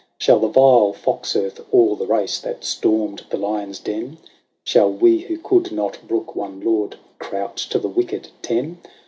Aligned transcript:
Shall 0.17 0.39
the 0.39 0.47
vile 0.47 0.93
fox 0.93 1.35
earth 1.35 1.61
awe 1.71 1.93
the 1.95 2.07
race 2.07 2.39
that 2.39 2.63
stormed 2.63 3.23
the 3.29 3.37
lion's 3.37 3.77
den? 3.77 4.17
Shall 4.63 4.91
we, 4.91 5.19
who 5.19 5.37
could 5.37 5.71
not 5.71 5.99
brook 6.07 6.35
one 6.35 6.59
lord, 6.59 6.95
crouch 7.19 7.69
to 7.69 7.77
the 7.77 7.87
wicked 7.87 8.29
Ten 8.41 8.79